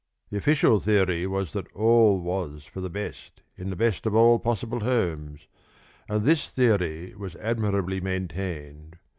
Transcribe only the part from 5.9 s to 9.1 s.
and this theory was admirably maintained.